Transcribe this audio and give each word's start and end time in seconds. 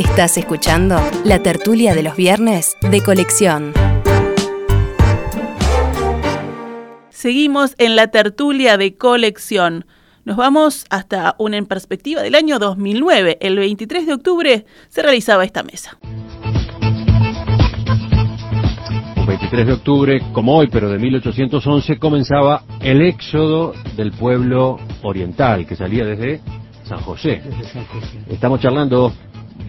Estás 0.00 0.38
escuchando 0.38 0.96
la 1.26 1.42
tertulia 1.42 1.94
de 1.94 2.02
los 2.02 2.16
viernes 2.16 2.74
de 2.80 3.02
colección. 3.02 3.74
Seguimos 7.10 7.74
en 7.76 7.96
la 7.96 8.06
tertulia 8.06 8.78
de 8.78 8.96
colección. 8.96 9.84
Nos 10.24 10.38
vamos 10.38 10.86
hasta 10.88 11.34
una 11.38 11.58
en 11.58 11.66
perspectiva 11.66 12.22
del 12.22 12.34
año 12.34 12.58
2009. 12.58 13.36
El 13.42 13.58
23 13.58 14.06
de 14.06 14.14
octubre 14.14 14.64
se 14.88 15.02
realizaba 15.02 15.44
esta 15.44 15.62
mesa. 15.62 15.98
Un 19.18 19.26
23 19.26 19.66
de 19.66 19.72
octubre, 19.74 20.22
como 20.32 20.56
hoy, 20.56 20.68
pero 20.72 20.88
de 20.88 20.98
1811, 20.98 21.98
comenzaba 21.98 22.62
el 22.80 23.02
éxodo 23.02 23.74
del 23.98 24.12
pueblo 24.12 24.78
oriental 25.02 25.66
que 25.66 25.76
salía 25.76 26.06
desde 26.06 26.40
San 26.84 27.00
José. 27.00 27.42
Estamos 28.30 28.60
charlando 28.60 29.12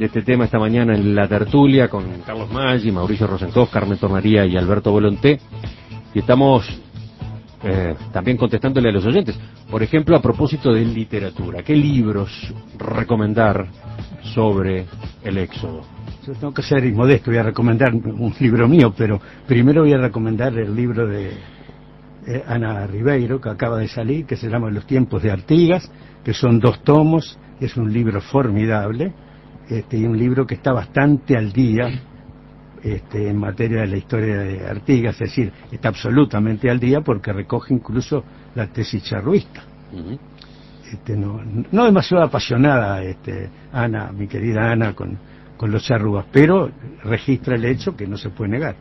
de 0.01 0.07
este 0.07 0.23
tema 0.23 0.45
esta 0.45 0.57
mañana 0.57 0.95
en 0.95 1.13
la 1.13 1.27
tertulia 1.27 1.87
con 1.87 2.03
Carlos 2.25 2.51
Maggi, 2.51 2.91
Mauricio 2.91 3.27
Rosenkopf, 3.27 3.71
Carmen 3.71 3.99
Tornaría 3.99 4.47
y 4.47 4.57
Alberto 4.57 4.91
Volonté. 4.91 5.39
Y 6.15 6.19
estamos 6.19 6.67
eh, 7.63 7.93
también 8.11 8.35
contestándole 8.35 8.89
a 8.89 8.91
los 8.93 9.05
oyentes. 9.05 9.39
Por 9.69 9.83
ejemplo, 9.83 10.17
a 10.17 10.19
propósito 10.19 10.73
de 10.73 10.83
literatura, 10.83 11.61
¿qué 11.61 11.75
libros 11.75 12.51
recomendar 12.79 13.67
sobre 14.33 14.87
el 15.23 15.37
éxodo? 15.37 15.81
Yo 16.25 16.33
tengo 16.33 16.51
que 16.51 16.63
ser 16.63 16.83
modesto, 16.91 17.29
voy 17.29 17.37
a 17.37 17.43
recomendar 17.43 17.93
un 17.93 18.33
libro 18.39 18.67
mío, 18.67 18.91
pero 18.97 19.21
primero 19.45 19.83
voy 19.83 19.93
a 19.93 19.99
recomendar 19.99 20.57
el 20.57 20.75
libro 20.75 21.05
de 21.05 21.29
eh, 22.25 22.43
Ana 22.47 22.87
Ribeiro, 22.87 23.39
que 23.39 23.49
acaba 23.49 23.77
de 23.77 23.87
salir, 23.87 24.25
que 24.25 24.35
se 24.35 24.49
llama 24.49 24.71
Los 24.71 24.87
tiempos 24.87 25.21
de 25.21 25.29
Artigas, 25.29 25.91
que 26.23 26.33
son 26.33 26.59
dos 26.59 26.83
tomos, 26.83 27.37
es 27.59 27.77
un 27.77 27.93
libro 27.93 28.19
formidable, 28.19 29.13
este, 29.71 29.97
y 29.97 30.05
un 30.05 30.17
libro 30.17 30.45
que 30.45 30.55
está 30.55 30.71
bastante 30.73 31.35
al 31.37 31.51
día 31.51 31.89
este, 32.83 33.29
en 33.29 33.37
materia 33.37 33.81
de 33.81 33.87
la 33.87 33.97
historia 33.97 34.37
de 34.39 34.67
Artigas, 34.67 35.13
es 35.15 35.29
decir, 35.29 35.51
está 35.71 35.89
absolutamente 35.89 36.69
al 36.69 36.79
día 36.79 37.01
porque 37.01 37.31
recoge 37.31 37.73
incluso 37.73 38.23
la 38.55 38.67
tesis 38.67 39.03
charruista. 39.03 39.63
este, 40.91 41.15
no, 41.15 41.41
no 41.71 41.85
demasiado 41.85 42.23
apasionada 42.23 43.01
este, 43.03 43.49
Ana, 43.71 44.11
mi 44.11 44.27
querida 44.27 44.71
Ana, 44.71 44.93
con, 44.93 45.17
con 45.57 45.71
los 45.71 45.83
charrúas, 45.83 46.25
pero 46.31 46.69
registra 47.03 47.55
el 47.55 47.63
hecho 47.65 47.95
que 47.95 48.05
no 48.07 48.17
se 48.17 48.29
puede 48.29 48.51
negar. 48.51 48.75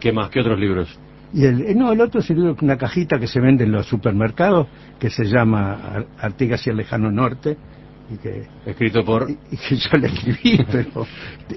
¿Qué 0.00 0.12
más? 0.12 0.30
¿Qué 0.30 0.40
otros 0.40 0.58
libros? 0.58 0.98
Y 1.34 1.44
el, 1.44 1.60
eh, 1.62 1.74
no, 1.74 1.92
el 1.92 2.00
otro 2.00 2.20
es 2.20 2.30
una 2.30 2.76
cajita 2.76 3.18
que 3.18 3.26
se 3.26 3.40
vende 3.40 3.64
en 3.64 3.72
los 3.72 3.86
supermercados, 3.86 4.66
que 4.98 5.10
se 5.10 5.24
llama 5.24 5.72
Ar- 5.74 6.06
Artigas 6.18 6.66
y 6.66 6.70
el 6.70 6.76
lejano 6.76 7.10
norte, 7.10 7.56
y 8.12 8.18
que 8.18 8.46
Escrito 8.66 9.04
por... 9.04 9.28
y 9.30 9.56
que 9.56 9.76
yo 9.76 9.98
le 9.98 10.06
escribí, 10.08 10.64
pero 10.70 11.06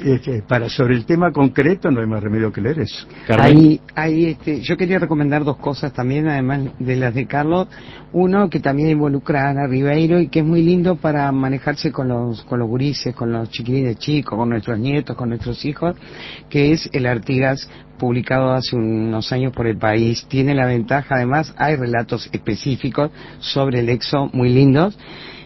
este, 0.03 0.41
para 0.41 0.69
sobre 0.69 0.95
el 0.95 1.05
tema 1.05 1.31
concreto 1.31 1.91
no 1.91 2.01
hay 2.01 2.07
más 2.07 2.23
remedio 2.23 2.51
que 2.51 2.61
leer 2.61 2.79
eso. 2.79 3.07
Ahí, 3.29 3.79
ahí, 3.95 4.25
este, 4.25 4.61
yo 4.61 4.77
quería 4.77 4.99
recomendar 4.99 5.43
dos 5.43 5.57
cosas 5.57 5.93
también, 5.93 6.27
además 6.27 6.61
de 6.79 6.95
las 6.95 7.13
de 7.13 7.25
Carlos. 7.25 7.67
Uno 8.13 8.49
que 8.49 8.59
también 8.59 8.89
involucra 8.89 9.47
a 9.47 9.49
Ana 9.49 9.67
Ribeiro 9.67 10.19
y 10.19 10.29
que 10.29 10.39
es 10.39 10.45
muy 10.45 10.63
lindo 10.63 10.95
para 10.95 11.31
manejarse 11.31 11.91
con 11.91 12.07
los, 12.07 12.43
con 12.45 12.59
los 12.59 12.67
gurises, 12.67 13.13
con 13.13 13.31
los 13.31 13.49
chiquilines 13.49 13.97
chicos, 13.97 14.37
con 14.37 14.49
nuestros 14.49 14.79
nietos, 14.79 15.15
con 15.15 15.29
nuestros 15.29 15.63
hijos, 15.65 15.95
que 16.49 16.71
es 16.71 16.89
el 16.93 17.05
Artigas 17.05 17.69
publicado 17.97 18.51
hace 18.51 18.75
unos 18.75 19.31
años 19.31 19.53
por 19.53 19.67
el 19.67 19.77
país. 19.77 20.25
Tiene 20.27 20.53
la 20.53 20.65
ventaja, 20.65 21.15
además, 21.15 21.53
hay 21.57 21.75
relatos 21.75 22.29
específicos 22.31 23.11
sobre 23.39 23.79
el 23.79 23.89
exo 23.89 24.29
muy 24.33 24.49
lindos 24.49 24.97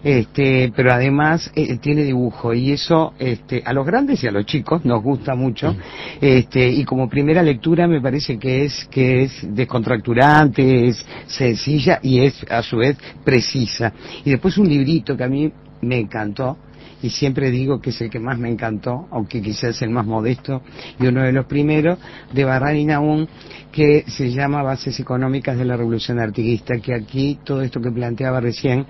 este, 0.03 0.71
pero 0.75 0.93
además 0.93 1.51
eh, 1.55 1.77
tiene 1.77 2.03
dibujo 2.03 2.53
y 2.53 2.71
eso 2.71 3.13
este, 3.19 3.61
a 3.65 3.73
los 3.73 3.85
grandes 3.85 4.23
y 4.23 4.27
a 4.27 4.31
los 4.31 4.45
chicos 4.45 4.85
nos 4.85 5.03
gusta 5.03 5.35
mucho 5.35 5.75
este, 6.21 6.69
y 6.69 6.85
como 6.85 7.09
primera 7.09 7.43
lectura 7.43 7.87
me 7.87 8.01
parece 8.01 8.37
que 8.39 8.65
es 8.65 8.87
que 8.89 9.23
es 9.23 9.55
descontracturante, 9.55 10.87
es 10.87 11.05
sencilla 11.27 11.99
y 12.01 12.21
es 12.21 12.45
a 12.49 12.61
su 12.63 12.77
vez 12.77 12.97
precisa. 13.23 13.93
Y 14.23 14.31
después 14.31 14.57
un 14.57 14.69
librito 14.69 15.17
que 15.17 15.23
a 15.23 15.27
mí 15.27 15.51
me 15.81 15.99
encantó 15.99 16.57
y 17.01 17.09
siempre 17.09 17.49
digo 17.51 17.79
que 17.81 17.91
es 17.91 18.01
el 18.01 18.09
que 18.09 18.19
más 18.19 18.37
me 18.37 18.49
encantó, 18.49 19.07
aunque 19.11 19.41
quizás 19.41 19.81
el 19.81 19.89
más 19.89 20.05
modesto 20.05 20.61
y 20.99 21.07
uno 21.07 21.23
de 21.23 21.31
los 21.31 21.45
primeros, 21.45 21.97
de 22.33 22.43
Barran 22.45 22.75
y 22.77 22.85
Naum, 22.85 23.25
que 23.71 24.03
se 24.07 24.31
llama 24.31 24.63
Bases 24.63 24.99
Económicas 24.99 25.57
de 25.57 25.65
la 25.65 25.77
Revolución 25.77 26.19
Artiguista, 26.19 26.77
que 26.79 26.93
aquí 26.93 27.39
todo 27.43 27.61
esto 27.61 27.79
que 27.81 27.91
planteaba 27.91 28.39
recién 28.41 28.85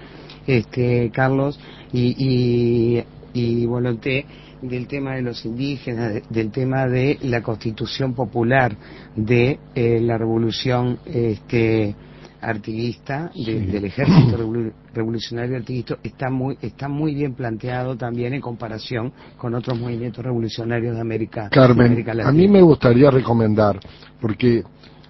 este 0.48 1.12
Carlos 1.14 1.60
y, 1.94 2.16
y, 2.18 3.04
y 3.34 3.66
Volonté 3.66 4.26
del 4.62 4.88
tema 4.88 5.16
de 5.16 5.22
los 5.22 5.46
indígenas, 5.46 6.14
de- 6.16 6.24
del 6.30 6.52
tema 6.52 6.88
de 6.88 7.18
la 7.22 7.42
constitución 7.42 8.14
popular 8.14 8.76
de 9.16 9.58
eh, 9.76 10.00
la 10.02 10.18
revolución 10.18 11.00
este, 11.06 11.96
artiguista, 12.42 13.32
de- 13.36 13.62
del 13.68 13.86
ejército 13.86 14.38
revolu- 14.38 14.72
revolucionario 14.94 15.58
artiguista, 15.58 15.98
está 16.04 16.30
muy, 16.30 16.58
está 16.62 16.88
muy 16.88 17.14
bien 17.14 17.34
planteado 17.34 17.96
también 17.98 18.34
en 18.34 18.42
comparación 18.42 19.12
con 19.38 19.54
otros 19.56 19.78
movimientos 19.80 20.24
revolucionarios 20.24 20.96
de 20.96 21.02
América, 21.02 21.44
de 21.46 21.50
Carmen, 21.50 22.06
a 22.26 22.32
mí 22.32 22.48
me 22.48 22.62
gustaría 22.62 23.12
recomendar, 23.12 23.80
porque 24.22 24.64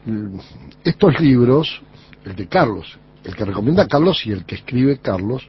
mm, 0.06 0.38
estos 0.84 1.19
libros, 1.19 1.81
el 2.25 2.35
de 2.35 2.47
Carlos, 2.47 2.97
el 3.23 3.35
que 3.35 3.45
recomienda 3.45 3.88
Carlos 3.88 4.25
y 4.25 4.31
el 4.31 4.45
que 4.45 4.56
escribe 4.56 4.97
Carlos, 5.00 5.47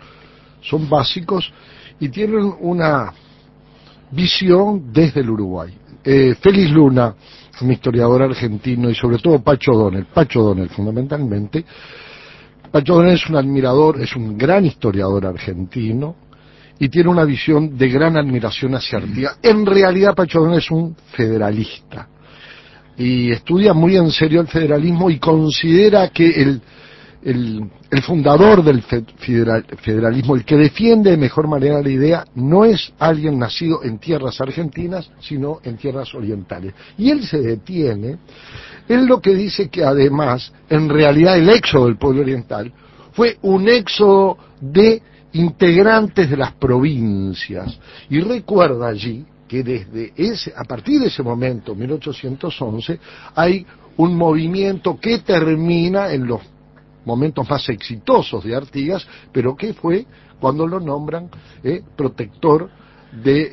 son 0.62 0.88
básicos 0.88 1.52
y 1.98 2.08
tienen 2.08 2.52
una 2.60 3.12
visión 4.10 4.92
desde 4.92 5.20
el 5.20 5.30
Uruguay. 5.30 5.72
Eh, 6.04 6.34
Félix 6.40 6.70
Luna, 6.72 7.14
un 7.60 7.72
historiador 7.72 8.22
argentino, 8.22 8.88
y 8.90 8.94
sobre 8.94 9.18
todo 9.18 9.42
Pacho 9.42 9.72
Donel, 9.72 10.06
Pacho 10.06 10.42
Donel 10.42 10.68
fundamentalmente, 10.70 11.64
Pacho 12.70 12.94
Donel 12.94 13.14
es 13.14 13.28
un 13.28 13.36
admirador, 13.36 14.00
es 14.00 14.14
un 14.16 14.38
gran 14.38 14.64
historiador 14.64 15.26
argentino, 15.26 16.16
y 16.78 16.88
tiene 16.88 17.10
una 17.10 17.24
visión 17.24 17.76
de 17.76 17.88
gran 17.88 18.16
admiración 18.16 18.74
hacia 18.74 18.98
Artigas. 18.98 19.38
En 19.42 19.66
realidad, 19.66 20.14
Pacho 20.14 20.40
Donel 20.40 20.58
es 20.58 20.70
un 20.70 20.96
federalista. 21.12 22.08
Y 22.96 23.30
estudia 23.30 23.74
muy 23.74 23.96
en 23.96 24.10
serio 24.10 24.40
el 24.40 24.48
federalismo 24.48 25.10
y 25.10 25.18
considera 25.18 26.08
que 26.08 26.30
el, 26.30 26.60
el, 27.22 27.70
fundador 28.02 28.62
del 28.64 28.82
fe- 28.82 29.04
federal- 29.18 29.64
federalismo, 29.82 30.34
el 30.34 30.44
que 30.44 30.56
defiende 30.56 31.10
de 31.10 31.16
mejor 31.16 31.48
manera 31.48 31.82
la 31.82 31.90
idea, 31.90 32.24
no 32.34 32.64
es 32.64 32.92
alguien 32.98 33.38
nacido 33.38 33.82
en 33.82 33.98
tierras 33.98 34.40
argentinas, 34.40 35.10
sino 35.20 35.60
en 35.62 35.76
tierras 35.76 36.14
orientales. 36.14 36.72
Y 36.96 37.10
él 37.10 37.24
se 37.24 37.38
detiene, 37.40 38.18
él 38.88 39.06
lo 39.06 39.20
que 39.20 39.34
dice 39.34 39.68
que 39.68 39.84
además, 39.84 40.52
en 40.68 40.88
realidad 40.88 41.36
el 41.38 41.48
éxodo 41.50 41.86
del 41.86 41.98
pueblo 41.98 42.22
oriental 42.22 42.72
fue 43.12 43.38
un 43.42 43.68
éxodo 43.68 44.38
de 44.60 45.02
integrantes 45.32 46.30
de 46.30 46.36
las 46.36 46.52
provincias. 46.52 47.78
Y 48.08 48.20
recuerda 48.20 48.88
allí 48.88 49.24
que 49.46 49.62
desde 49.62 50.12
ese, 50.16 50.52
a 50.56 50.64
partir 50.64 51.00
de 51.00 51.08
ese 51.08 51.22
momento, 51.22 51.74
1811, 51.74 52.98
hay 53.34 53.66
un 53.96 54.16
movimiento 54.16 54.98
que 54.98 55.18
termina 55.18 56.12
en 56.12 56.26
los 56.26 56.40
momentos 57.04 57.48
más 57.48 57.68
exitosos 57.68 58.44
de 58.44 58.54
Artigas, 58.54 59.06
pero 59.32 59.56
que 59.56 59.74
fue 59.74 60.06
cuando 60.40 60.66
lo 60.66 60.80
nombran 60.80 61.30
eh, 61.62 61.82
protector 61.96 62.70
de 63.12 63.52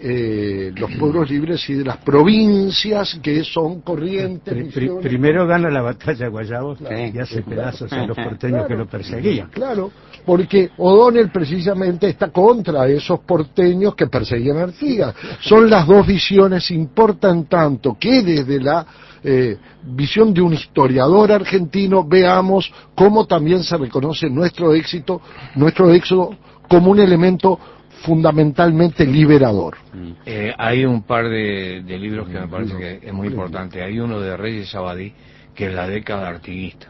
eh, 0.69 0.72
los 0.75 0.91
pueblos 0.95 1.29
libres 1.29 1.68
y 1.69 1.73
de 1.75 1.84
las 1.85 1.97
provincias 1.97 3.19
que 3.22 3.44
son 3.44 3.81
corrientes. 3.81 4.73
Primero 5.01 5.47
gana 5.47 5.69
la 5.69 5.81
batalla 5.81 6.28
Guayabos 6.28 6.78
Sí. 6.78 7.12
y 7.13 7.19
hace 7.19 7.41
pedazos 7.41 7.91
a 7.91 8.06
los 8.06 8.16
porteños 8.16 8.67
que 8.67 8.75
lo 8.75 8.85
perseguían. 8.85 9.50
Claro, 9.50 9.91
porque 10.25 10.69
O'Donnell 10.78 11.31
precisamente 11.31 12.07
está 12.07 12.29
contra 12.29 12.88
esos 12.88 13.19
porteños 13.22 13.96
que 13.96 14.07
perseguían 14.07 14.57
a 14.57 14.63
Artigas. 14.63 15.16
Son 15.41 15.70
las 15.70 15.87
dos 15.87 16.05
visiones 16.05 16.70
importan 16.72 17.46
tanto 17.46 17.97
que 17.99 18.22
desde 18.22 18.59
la 18.59 18.85
eh, 19.23 19.58
visión 19.84 20.34
de 20.34 20.41
un 20.41 20.53
historiador 20.53 21.31
argentino 21.31 22.03
veamos 22.03 22.72
cómo 22.93 23.26
también 23.26 23.64
se 23.64 23.76
reconoce 23.76 24.29
nuestro 24.29 24.73
éxito, 24.73 25.22
nuestro 25.55 25.91
éxodo 25.91 26.35
como 26.70 26.91
un 26.91 26.99
elemento 26.99 27.59
fundamentalmente 28.03 29.05
liberador. 29.05 29.78
Eh, 30.26 30.53
hay 30.58 30.85
un 30.85 31.03
par 31.03 31.29
de, 31.29 31.84
de 31.85 31.97
libros 31.97 32.28
que 32.28 32.40
me 32.40 32.47
parece 32.47 32.78
que 32.78 32.99
es 33.08 33.14
muy 33.14 33.28
importante. 33.28 33.82
Hay 33.82 33.99
uno 33.99 34.20
de 34.20 34.35
Reyes 34.38 34.70
Sabadí, 34.70 35.14
que 35.55 35.67
es 35.67 35.73
la 35.73 35.88
década 35.88 36.28
artiguista, 36.28 36.88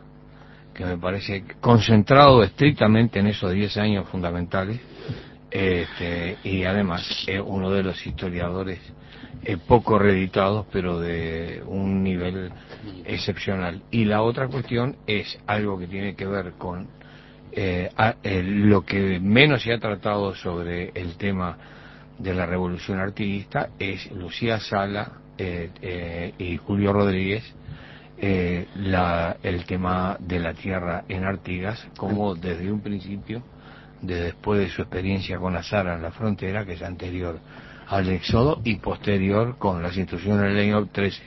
que 0.73 0.85
me 0.85 0.97
parece 0.97 1.43
concentrado 1.61 2.43
estrictamente 2.43 3.19
en 3.19 3.27
esos 3.27 3.51
10 3.51 3.77
años 3.77 4.09
fundamentales. 4.09 4.79
Este, 5.49 6.37
y 6.43 6.65
además 6.65 7.23
es 7.25 7.41
uno 7.43 7.71
de 7.71 7.81
los 7.81 8.05
historiadores 8.05 8.79
eh, 9.43 9.57
poco 9.57 9.97
reeditados, 9.97 10.65
pero 10.71 10.99
de 10.99 11.63
un 11.65 12.03
nivel 12.03 12.51
excepcional. 13.05 13.81
Y 13.91 14.05
la 14.05 14.21
otra 14.21 14.47
cuestión 14.47 14.97
es 15.07 15.39
algo 15.47 15.79
que 15.79 15.87
tiene 15.87 16.15
que 16.15 16.25
ver 16.25 16.53
con 16.57 16.87
eh, 17.59 17.89
a- 17.97 18.13
eh, 18.21 18.43
lo 18.43 18.85
que 18.85 19.19
menos 19.19 19.63
se 19.63 19.73
ha 19.73 19.79
tratado 19.79 20.35
sobre 20.35 20.91
el 20.93 21.17
tema 21.17 21.57
de 22.19 22.35
la 22.35 22.45
revolución 22.45 22.99
artiguista 22.99 23.69
es 23.79 24.11
Lucía 24.11 24.59
Sala 24.59 25.13
eh, 25.39 25.71
eh, 25.81 26.33
y 26.37 26.57
Julio 26.57 26.93
Rodríguez 26.93 27.43
eh, 28.19 28.67
la, 28.75 29.37
el 29.41 29.65
tema 29.65 30.17
de 30.19 30.39
la 30.39 30.53
tierra 30.53 31.03
en 31.09 31.23
Artigas 31.23 31.83
como 31.97 32.35
desde 32.35 32.71
un 32.71 32.81
principio, 32.81 33.41
de 34.03 34.21
después 34.21 34.59
de 34.59 34.69
su 34.69 34.83
experiencia 34.83 35.39
con 35.39 35.55
Azara 35.55 35.95
en 35.95 36.03
la 36.03 36.11
frontera, 36.11 36.63
que 36.63 36.73
es 36.73 36.83
anterior 36.83 37.39
al 37.87 38.07
éxodo 38.09 38.61
y 38.63 38.75
posterior 38.75 39.57
con 39.57 39.81
las 39.81 39.97
instrucciones 39.97 40.43
del 40.43 40.59
año 40.59 40.85
13 40.87 41.23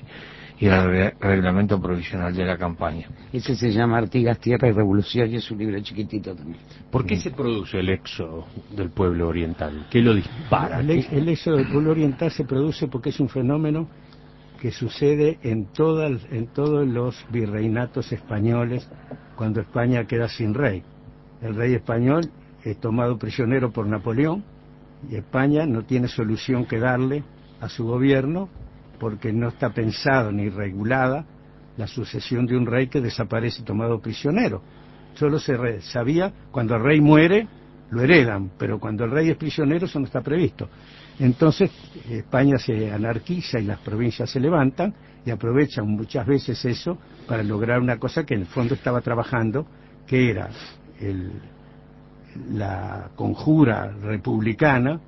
y 0.61 0.67
el 0.67 1.13
reglamento 1.19 1.81
provisional 1.81 2.35
de 2.35 2.45
la 2.45 2.59
campaña. 2.59 3.09
Ese 3.33 3.57
se 3.57 3.73
llama 3.73 3.97
Artigas, 3.97 4.39
Tierra 4.39 4.69
y 4.69 4.73
Revolución 4.73 5.31
y 5.31 5.37
es 5.37 5.51
un 5.51 5.57
libro 5.57 5.81
chiquitito 5.81 6.35
también. 6.35 6.59
¿Por 6.91 7.07
qué 7.07 7.17
se 7.17 7.31
produce 7.31 7.81
el 7.81 7.89
éxodo 7.89 8.47
del 8.77 8.91
pueblo 8.91 9.29
oriental? 9.29 9.87
¿Qué 9.91 10.03
lo 10.03 10.15
dispara? 10.15 10.81
El, 10.81 10.91
el 10.91 11.29
éxodo 11.31 11.57
del 11.57 11.69
pueblo 11.69 11.93
oriental 11.93 12.31
se 12.31 12.45
produce 12.45 12.89
porque 12.89 13.09
es 13.09 13.19
un 13.21 13.31
fenómeno 13.31 13.89
que 14.61 14.71
sucede 14.71 15.39
en, 15.43 15.65
todas, 15.73 16.21
en 16.31 16.49
todos 16.49 16.87
los 16.87 17.17
virreinatos 17.31 18.13
españoles 18.13 18.87
cuando 19.37 19.63
España 19.63 20.05
queda 20.05 20.29
sin 20.29 20.53
rey. 20.53 20.83
El 21.41 21.55
rey 21.55 21.73
español 21.73 22.31
es 22.63 22.79
tomado 22.79 23.17
prisionero 23.17 23.73
por 23.73 23.87
Napoleón 23.87 24.45
y 25.11 25.17
España 25.17 25.65
no 25.65 25.85
tiene 25.85 26.09
solución 26.09 26.67
que 26.67 26.79
darle 26.79 27.25
a 27.63 27.71
su 27.71 27.87
gobierno 27.87 28.51
porque 29.01 29.33
no 29.33 29.49
está 29.49 29.71
pensado 29.71 30.31
ni 30.31 30.51
regulada 30.51 31.25
la 31.77 31.87
sucesión 31.87 32.47
de 32.47 32.57
un 32.57 32.67
rey 32.67 32.89
que 32.89 33.01
desaparece 33.01 33.63
tomado 33.63 33.99
prisionero. 33.99 34.63
Solo 35.15 35.39
se 35.39 35.81
sabía 35.81 36.33
cuando 36.53 36.77
el 36.77 36.83
rey 36.83 37.01
muere, 37.01 37.49
lo 37.91 38.03
heredan, 38.03 38.53
pero 38.59 38.79
cuando 38.79 39.05
el 39.05 39.11
rey 39.11 39.31
es 39.31 39.37
prisionero 39.37 39.87
eso 39.87 39.99
no 39.99 40.05
está 40.05 40.21
previsto. 40.21 40.69
Entonces 41.19 41.71
España 42.09 42.59
se 42.59 42.93
anarquiza 42.93 43.59
y 43.59 43.65
las 43.65 43.81
provincias 43.81 44.31
se 44.31 44.39
levantan 44.39 44.95
y 45.25 45.31
aprovechan 45.31 45.89
muchas 45.89 46.27
veces 46.27 46.63
eso 46.65 46.99
para 47.27 47.43
lograr 47.43 47.81
una 47.81 47.99
cosa 47.99 48.25
que 48.25 48.35
en 48.35 48.43
el 48.43 48.47
fondo 48.47 48.75
estaba 48.75 49.01
trabajando, 49.01 49.67
que 50.07 50.31
era 50.31 50.51
el, 51.01 51.33
la 52.53 53.11
conjura 53.17 53.93
republicana. 54.03 55.01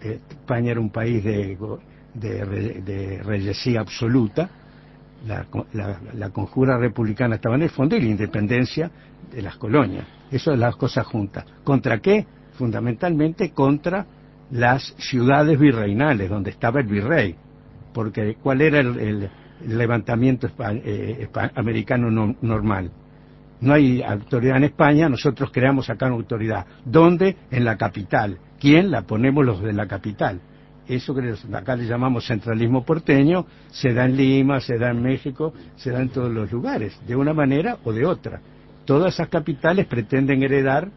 España 0.00 0.72
era 0.72 0.80
un 0.80 0.90
país 0.90 1.24
de 1.24 1.56
de, 2.14 2.82
de 2.82 3.22
reyesía 3.22 3.80
absoluta, 3.80 4.48
la, 5.26 5.46
la, 6.14 6.30
conjura 6.30 6.76
republicana 6.78 7.36
estaba 7.36 7.54
en 7.54 7.62
el 7.62 7.70
fondo 7.70 7.96
y 7.96 8.00
la 8.00 8.08
independencia 8.08 8.90
de 9.30 9.42
las 9.42 9.56
colonias. 9.56 10.04
Eso 10.30 10.52
es 10.52 10.58
las 10.58 10.76
cosas 10.76 11.06
juntas. 11.06 11.44
¿Contra 11.62 11.98
qué? 11.98 12.26
Fundamentalmente 12.54 13.50
contra 13.52 14.04
las 14.50 14.94
ciudades 14.98 15.58
virreinales, 15.58 16.28
donde 16.28 16.50
estaba 16.50 16.80
el 16.80 16.86
virrey. 16.86 17.36
Porque 17.94 18.36
¿cuál 18.42 18.62
era 18.62 18.80
el, 18.80 18.98
el, 18.98 19.30
el 19.64 19.78
levantamiento 19.78 20.48
eh, 20.84 21.28
americano 21.54 22.10
no, 22.10 22.34
normal? 22.42 22.90
No 23.60 23.74
hay 23.74 24.02
autoridad 24.02 24.56
en 24.56 24.64
España, 24.64 25.08
nosotros 25.08 25.50
creamos 25.52 25.88
acá 25.88 26.06
una 26.06 26.16
autoridad. 26.16 26.66
¿Dónde? 26.84 27.36
En 27.50 27.64
la 27.64 27.76
capital. 27.76 28.38
¿Quién? 28.58 28.90
La 28.90 29.02
ponemos 29.02 29.46
los 29.46 29.62
de 29.62 29.72
la 29.72 29.86
capital 29.86 30.40
eso 30.94 31.14
que 31.14 31.34
acá 31.52 31.76
le 31.76 31.86
llamamos 31.86 32.26
centralismo 32.26 32.84
porteño, 32.84 33.46
se 33.70 33.92
da 33.92 34.04
en 34.04 34.16
Lima, 34.16 34.60
se 34.60 34.78
da 34.78 34.90
en 34.90 35.02
México, 35.02 35.52
se 35.76 35.90
da 35.90 36.00
en 36.00 36.10
todos 36.10 36.30
los 36.30 36.50
lugares, 36.50 36.98
de 37.06 37.16
una 37.16 37.32
manera 37.32 37.78
o 37.84 37.92
de 37.92 38.06
otra. 38.06 38.40
Todas 38.84 39.14
esas 39.14 39.28
capitales 39.28 39.86
pretenden 39.86 40.42
heredar 40.42 40.90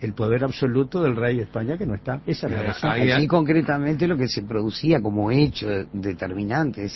el 0.00 0.12
poder 0.12 0.44
absoluto 0.44 1.02
del 1.02 1.16
rey 1.16 1.36
de 1.36 1.42
España 1.42 1.76
que 1.76 1.86
no 1.86 1.94
está. 1.94 2.20
Esa 2.26 2.46
es 2.46 2.52
la 2.52 2.62
razón. 2.62 2.90
Allí 2.90 3.26
concretamente 3.26 4.06
lo 4.06 4.16
que 4.16 4.28
se 4.28 4.42
producía 4.42 5.00
como 5.00 5.30
hecho 5.30 5.66
determinante, 5.92 6.88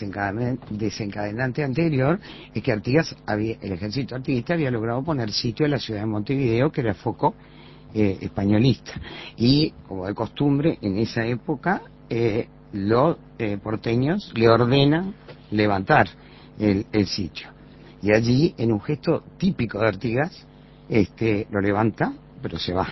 desencadenante 0.70 1.64
anterior, 1.64 2.18
es 2.54 2.62
que 2.62 2.72
Artigas 2.72 3.16
había, 3.26 3.56
el 3.60 3.72
ejército 3.72 4.14
artiguista 4.14 4.54
había 4.54 4.70
logrado 4.70 5.02
poner 5.02 5.32
sitio 5.32 5.66
a 5.66 5.68
la 5.68 5.78
ciudad 5.78 6.00
de 6.00 6.06
Montevideo, 6.06 6.70
que 6.70 6.80
era 6.80 6.94
foco 6.94 7.34
eh, 7.94 8.18
españolista. 8.20 8.92
Y, 9.36 9.72
como 9.86 10.06
de 10.06 10.14
costumbre, 10.14 10.78
en 10.80 10.98
esa 10.98 11.26
época 11.26 11.82
eh, 12.08 12.48
los 12.72 13.16
eh, 13.38 13.58
porteños 13.62 14.32
le 14.34 14.48
ordenan 14.48 15.14
levantar 15.50 16.08
el, 16.58 16.86
el, 16.92 17.06
sitio. 17.06 17.48
Y 18.02 18.12
allí, 18.12 18.54
en 18.58 18.72
un 18.72 18.80
gesto 18.80 19.24
típico 19.38 19.78
de 19.78 19.88
Artigas, 19.88 20.46
este, 20.88 21.46
lo 21.50 21.60
levanta, 21.60 22.12
pero 22.40 22.58
se 22.58 22.72
va. 22.72 22.88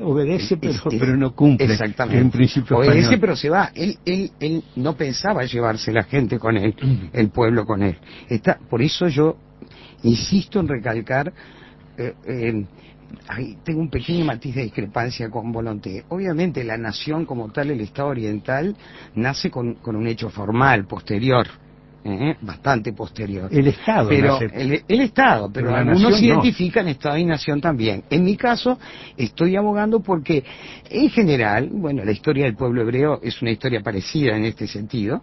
Obedece, 0.00 0.56
pero, 0.56 0.72
este, 0.72 0.98
pero 0.98 1.16
no 1.16 1.34
cumple. 1.34 1.66
Exactamente. 1.66 2.20
En 2.20 2.30
principio 2.30 2.78
Obedece, 2.78 2.98
español. 3.00 3.20
pero 3.20 3.36
se 3.36 3.50
va. 3.50 3.70
Él, 3.74 3.98
él, 4.04 4.30
él 4.40 4.64
no 4.76 4.96
pensaba 4.96 5.44
llevarse 5.44 5.92
la 5.92 6.04
gente 6.04 6.38
con 6.38 6.56
él, 6.56 6.74
el 7.12 7.28
pueblo 7.28 7.66
con 7.66 7.82
él. 7.82 7.96
Está, 8.28 8.58
por 8.58 8.80
eso 8.80 9.08
yo 9.08 9.36
insisto 10.02 10.60
en 10.60 10.68
recalcar 10.68 11.32
eh, 11.98 12.14
eh, 12.24 12.64
Ahí 13.28 13.58
tengo 13.64 13.80
un 13.80 13.90
pequeño 13.90 14.24
matiz 14.24 14.54
de 14.54 14.62
discrepancia 14.62 15.30
con 15.30 15.52
Volonté. 15.52 16.04
Obviamente 16.08 16.64
la 16.64 16.76
nación 16.76 17.26
como 17.26 17.50
tal, 17.50 17.70
el 17.70 17.80
Estado 17.80 18.08
oriental, 18.08 18.76
nace 19.14 19.50
con, 19.50 19.74
con 19.74 19.96
un 19.96 20.06
hecho 20.06 20.30
formal, 20.30 20.86
posterior. 20.86 21.46
¿eh? 22.04 22.36
bastante 22.40 22.92
posterior. 22.92 23.48
El 23.52 23.68
Estado. 23.68 24.08
Pero 24.08 24.40
nace. 24.40 24.50
el, 24.54 24.84
el, 24.86 25.00
Estado, 25.00 25.50
pero, 25.52 25.68
Pero 25.68 25.78
algunos 25.78 26.20
no. 26.20 26.26
identifican 26.26 26.88
Estado 26.88 27.18
y 27.18 27.24
nación 27.24 27.60
también. 27.60 28.04
En 28.10 28.24
mi 28.24 28.36
caso, 28.36 28.78
estoy 29.16 29.56
abogando 29.56 30.00
porque, 30.00 30.44
en 30.88 31.10
general, 31.10 31.68
bueno, 31.70 32.04
la 32.04 32.12
historia 32.12 32.44
del 32.44 32.56
pueblo 32.56 32.82
hebreo 32.82 33.20
es 33.22 33.40
una 33.42 33.50
historia 33.50 33.80
parecida 33.80 34.36
en 34.36 34.44
este 34.44 34.66
sentido. 34.66 35.22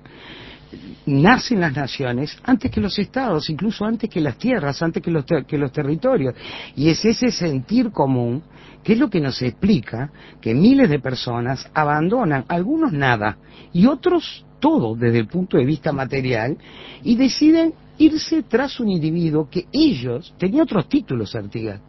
Nacen 1.05 1.61
las 1.61 1.75
naciones 1.75 2.37
antes 2.43 2.69
que 2.69 2.81
los 2.81 2.99
estados, 2.99 3.49
incluso 3.49 3.85
antes 3.85 4.09
que 4.09 4.19
las 4.19 4.37
tierras, 4.37 4.81
antes 4.81 5.01
que 5.01 5.11
los, 5.11 5.25
que 5.25 5.57
los 5.57 5.71
territorios. 5.71 6.35
Y 6.75 6.89
es 6.89 7.03
ese 7.05 7.31
sentir 7.31 7.91
común 7.91 8.43
que 8.83 8.93
es 8.93 8.99
lo 8.99 9.09
que 9.09 9.19
nos 9.19 9.41
explica 9.41 10.11
que 10.39 10.53
miles 10.53 10.89
de 10.89 10.99
personas 10.99 11.69
abandonan, 11.73 12.45
algunos 12.47 12.93
nada, 12.93 13.37
y 13.73 13.85
otros 13.85 14.45
todo 14.59 14.95
desde 14.95 15.19
el 15.19 15.27
punto 15.27 15.57
de 15.57 15.65
vista 15.65 15.91
material, 15.91 16.57
y 17.03 17.15
deciden 17.15 17.73
irse 17.97 18.43
tras 18.43 18.79
un 18.79 18.89
individuo 18.89 19.49
que 19.49 19.65
ellos, 19.71 20.33
tenía 20.37 20.63
otros 20.63 20.87
títulos 20.87 21.35
Artigas, 21.35 21.81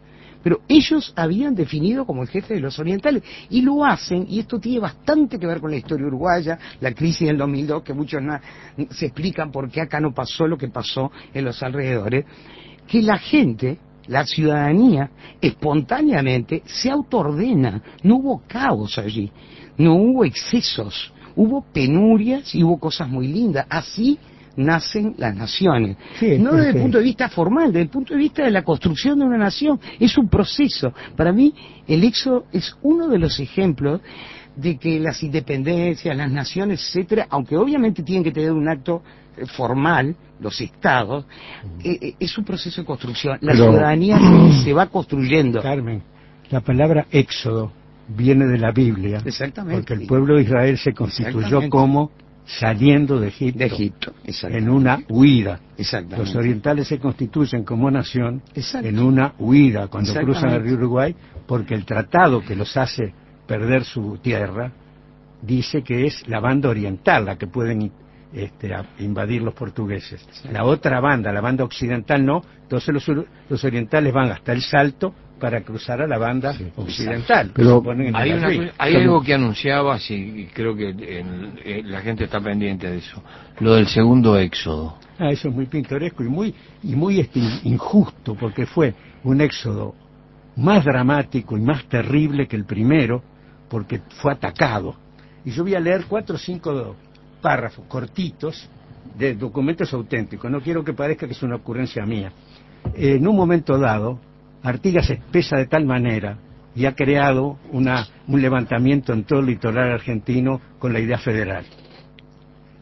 pero 0.43 0.61
ellos 0.67 1.13
habían 1.15 1.55
definido 1.55 2.05
como 2.05 2.21
el 2.21 2.29
jefe 2.29 2.55
de 2.55 2.59
los 2.59 2.79
orientales 2.79 3.23
y 3.49 3.61
lo 3.61 3.85
hacen, 3.85 4.25
y 4.29 4.39
esto 4.39 4.59
tiene 4.59 4.79
bastante 4.79 5.37
que 5.37 5.47
ver 5.47 5.59
con 5.59 5.71
la 5.71 5.77
historia 5.77 6.07
uruguaya, 6.07 6.57
la 6.79 6.93
crisis 6.93 7.27
del 7.27 7.37
2002, 7.37 7.83
que 7.83 7.93
muchos 7.93 8.21
se 8.91 9.07
explican 9.07 9.51
por 9.51 9.69
qué 9.69 9.81
acá 9.81 9.99
no 9.99 10.13
pasó 10.13 10.47
lo 10.47 10.57
que 10.57 10.69
pasó 10.69 11.11
en 11.33 11.45
los 11.45 11.61
alrededores, 11.61 12.25
que 12.87 13.01
la 13.01 13.17
gente, 13.17 13.77
la 14.07 14.25
ciudadanía, 14.25 15.11
espontáneamente 15.41 16.63
se 16.65 16.89
autoordena, 16.89 17.81
no 18.03 18.15
hubo 18.17 18.43
caos 18.47 18.97
allí, 18.97 19.31
no 19.77 19.95
hubo 19.95 20.25
excesos, 20.25 21.13
hubo 21.35 21.61
penurias 21.61 22.53
y 22.55 22.63
hubo 22.63 22.79
cosas 22.79 23.07
muy 23.09 23.27
lindas, 23.27 23.65
así 23.69 24.17
nacen 24.59 25.15
las 25.17 25.35
naciones. 25.35 25.97
Sí, 26.19 26.37
no 26.37 26.53
desde 26.53 26.71
el 26.71 26.81
punto 26.81 26.97
de 26.97 27.03
vista 27.03 27.29
formal, 27.29 27.67
desde 27.67 27.83
el 27.83 27.89
punto 27.89 28.13
de 28.13 28.19
vista 28.19 28.43
de 28.43 28.51
la 28.51 28.63
construcción 28.63 29.17
de 29.19 29.25
una 29.25 29.37
nación. 29.37 29.79
Es 29.99 30.17
un 30.17 30.29
proceso. 30.29 30.93
Para 31.15 31.31
mí, 31.31 31.53
el 31.87 32.03
éxodo 32.03 32.45
es 32.51 32.75
uno 32.81 33.07
de 33.07 33.19
los 33.19 33.39
ejemplos 33.39 34.01
de 34.55 34.77
que 34.77 34.99
las 34.99 35.23
independencias, 35.23 36.15
las 36.15 36.31
naciones, 36.31 36.81
etcétera, 36.81 37.27
aunque 37.29 37.55
obviamente 37.55 38.03
tienen 38.03 38.23
que 38.23 38.31
tener 38.31 38.51
un 38.51 38.67
acto 38.67 39.01
eh, 39.37 39.45
formal, 39.45 40.15
los 40.41 40.59
estados, 40.59 41.25
eh, 41.83 41.97
eh, 42.01 42.15
es 42.19 42.37
un 42.37 42.43
proceso 42.43 42.81
de 42.81 42.85
construcción. 42.85 43.37
La 43.41 43.53
Pero- 43.53 43.71
ciudadanía 43.71 44.19
se, 44.63 44.73
va 44.73 44.87
construyendo. 44.87 45.61
Carmen, 45.61 46.03
la 46.49 46.59
palabra 46.59 47.05
éxodo 47.11 47.71
viene 48.09 48.45
de 48.45 48.57
la 48.57 48.71
Biblia. 48.71 49.21
Exactamente. 49.23 49.81
Porque 49.81 49.93
el 49.93 50.07
pueblo 50.07 50.35
de 50.35 50.41
Israel 50.41 50.77
se 50.77 50.93
constituyó 50.93 51.69
como 51.69 52.11
saliendo 52.57 53.19
de 53.19 53.27
Egipto, 53.27 53.59
De 53.59 53.65
Egipto, 53.65 54.13
en 54.57 54.69
una 54.69 54.99
huida. 55.09 55.59
Los 56.17 56.35
orientales 56.35 56.87
se 56.87 56.97
constituyen 56.99 57.63
como 57.63 57.91
nación 57.91 58.41
en 58.87 58.99
una 58.99 59.33
huida 59.37 59.87
cuando 59.87 60.11
cruzan 60.25 60.49
el 60.55 60.63
río 60.63 60.73
Uruguay, 60.75 61.15
porque 61.45 61.75
el 61.75 61.85
tratado 61.85 62.41
que 62.41 62.55
los 62.55 62.75
hace 62.75 63.13
perder 63.45 63.83
su 63.83 64.17
tierra 64.17 64.71
dice 65.41 65.83
que 65.83 66.05
es 66.07 66.27
la 66.27 66.39
banda 66.39 66.69
oriental 66.69 67.25
la 67.25 67.37
que 67.37 67.47
pueden 67.47 67.91
este, 68.33 68.73
a- 68.73 68.85
invadir 68.99 69.41
los 69.41 69.53
portugueses. 69.53 70.25
La 70.51 70.63
otra 70.65 70.99
banda, 70.99 71.31
la 71.31 71.41
banda 71.41 71.63
occidental 71.63 72.25
no, 72.25 72.43
entonces 72.63 72.93
los, 72.93 73.25
los 73.49 73.63
orientales 73.63 74.11
van 74.13 74.31
hasta 74.31 74.53
el 74.53 74.61
salto 74.61 75.13
para 75.39 75.61
cruzar 75.61 76.01
a 76.01 76.07
la 76.07 76.17
banda 76.17 76.53
occidental. 76.75 77.51
Pero 77.55 77.81
Hay, 78.13 78.31
el 78.31 78.37
una 78.37 78.71
algo 78.77 79.21
que 79.21 79.33
anunciabas 79.33 80.09
y, 80.11 80.15
y 80.15 80.45
creo 80.53 80.75
que 80.75 80.89
en- 80.89 81.59
eh, 81.63 81.81
la 81.83 82.01
gente 82.01 82.25
está 82.25 82.39
pendiente 82.39 82.89
de 82.89 82.97
eso. 82.97 83.23
Lo 83.59 83.73
del 83.75 83.87
segundo 83.87 84.37
éxodo. 84.37 84.97
Ah, 85.17 85.31
eso 85.31 85.49
es 85.49 85.55
muy 85.55 85.65
pintoresco 85.65 86.23
y 86.23 86.27
muy, 86.29 86.53
y 86.83 86.95
muy 86.95 87.19
este, 87.19 87.39
injusto, 87.63 88.35
porque 88.35 88.65
fue 88.65 88.93
un 89.23 89.41
éxodo 89.41 89.95
más 90.55 90.83
dramático 90.85 91.57
y 91.57 91.61
más 91.61 91.85
terrible 91.85 92.47
que 92.47 92.55
el 92.55 92.65
primero, 92.65 93.21
porque 93.69 94.01
fue 94.21 94.31
atacado. 94.33 94.95
Y 95.45 95.51
yo 95.51 95.63
voy 95.63 95.75
a 95.75 95.79
leer 95.79 96.05
cuatro 96.07 96.35
o 96.35 96.39
cinco 96.39 96.95
párrafos 97.41 97.85
cortitos 97.87 98.69
de 99.17 99.35
documentos 99.35 99.93
auténticos. 99.93 100.49
No 100.51 100.61
quiero 100.61 100.83
que 100.83 100.93
parezca 100.93 101.25
que 101.25 101.33
es 101.33 101.43
una 101.43 101.55
ocurrencia 101.55 102.05
mía. 102.05 102.31
En 102.95 103.27
un 103.27 103.35
momento 103.35 103.77
dado, 103.77 104.19
Artigas 104.63 105.09
espesa 105.09 105.57
de 105.57 105.67
tal 105.67 105.85
manera 105.85 106.37
y 106.75 106.85
ha 106.85 106.95
creado 106.95 107.57
una, 107.71 108.07
un 108.27 108.41
levantamiento 108.41 109.13
en 109.13 109.23
todo 109.23 109.39
el 109.39 109.47
litoral 109.47 109.91
argentino 109.91 110.61
con 110.79 110.93
la 110.93 110.99
idea 110.99 111.17
federal. 111.17 111.65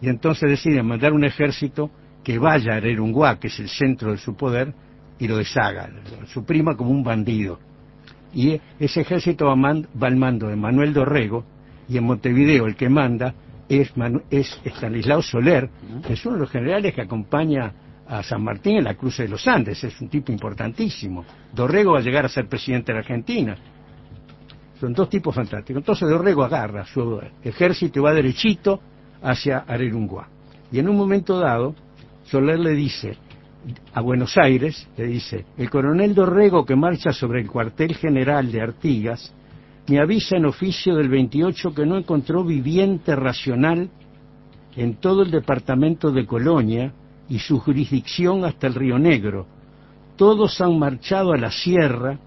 Y 0.01 0.09
entonces 0.09 0.49
deciden 0.49 0.85
mandar 0.85 1.13
un 1.13 1.23
ejército 1.23 1.89
que 2.23 2.37
vaya 2.37 2.73
a 2.73 2.77
Erunguá, 2.77 3.39
que 3.39 3.47
es 3.47 3.59
el 3.59 3.69
centro 3.69 4.11
de 4.11 4.17
su 4.17 4.35
poder, 4.35 4.73
y 5.19 5.27
lo 5.27 5.37
deshaga, 5.37 5.89
lo 5.89 6.27
suprima 6.27 6.75
como 6.75 6.91
un 6.91 7.03
bandido. 7.03 7.59
Y 8.33 8.59
ese 8.79 9.01
ejército 9.01 9.45
va, 9.45 9.53
al 10.07 10.15
mando 10.17 10.47
de 10.47 10.55
Manuel 10.55 10.93
Dorrego, 10.93 11.45
y 11.87 11.97
en 11.97 12.03
Montevideo 12.03 12.65
el 12.65 12.75
que 12.75 12.89
manda 12.89 13.33
es, 13.69 13.93
es 14.29 14.59
Estanislao 14.63 15.21
Soler, 15.21 15.69
que 16.05 16.13
es 16.13 16.25
uno 16.25 16.35
de 16.35 16.41
los 16.41 16.51
generales 16.51 16.93
que 16.93 17.01
acompaña 17.01 17.71
a 18.09 18.23
San 18.23 18.43
Martín 18.43 18.77
en 18.77 18.85
la 18.85 18.95
cruce 18.95 19.23
de 19.23 19.29
los 19.29 19.47
Andes, 19.47 19.83
es 19.83 19.99
un 19.99 20.09
tipo 20.09 20.31
importantísimo. 20.31 21.25
Dorrego 21.53 21.93
va 21.93 21.99
a 21.99 22.01
llegar 22.01 22.25
a 22.25 22.29
ser 22.29 22.47
presidente 22.47 22.91
de 22.91 22.93
la 22.93 22.99
Argentina. 22.99 23.57
Son 24.79 24.93
dos 24.93 25.09
tipos 25.09 25.33
fantásticos. 25.33 25.81
Entonces 25.81 26.07
Dorrego 26.09 26.43
agarra 26.43 26.85
su 26.85 27.19
ejército 27.43 27.99
y 27.99 28.03
va 28.03 28.13
derechito 28.13 28.79
hacia 29.21 29.59
Arerunguá. 29.59 30.29
Y 30.71 30.79
en 30.79 30.89
un 30.89 30.95
momento 30.95 31.39
dado, 31.39 31.75
Soler 32.25 32.59
le 32.59 32.71
dice 32.71 33.17
a 33.93 34.01
Buenos 34.01 34.37
Aires, 34.37 34.87
le 34.95 35.07
dice, 35.07 35.45
el 35.57 35.69
coronel 35.69 36.13
Dorrego 36.13 36.65
que 36.65 36.75
marcha 36.75 37.11
sobre 37.11 37.41
el 37.41 37.49
cuartel 37.49 37.95
general 37.95 38.51
de 38.51 38.61
Artigas, 38.61 39.33
me 39.87 39.99
avisa 39.99 40.37
en 40.37 40.45
oficio 40.45 40.95
del 40.95 41.09
28 41.09 41.73
que 41.73 41.85
no 41.85 41.97
encontró 41.97 42.43
viviente 42.43 43.15
racional 43.15 43.89
en 44.75 44.95
todo 44.95 45.23
el 45.23 45.31
departamento 45.31 46.11
de 46.11 46.25
Colonia 46.25 46.93
y 47.29 47.39
su 47.39 47.59
jurisdicción 47.59 48.45
hasta 48.45 48.67
el 48.67 48.75
Río 48.75 48.97
Negro. 48.97 49.45
Todos 50.15 50.59
han 50.61 50.77
marchado 50.79 51.33
a 51.33 51.37
la 51.37 51.51
sierra 51.51 52.19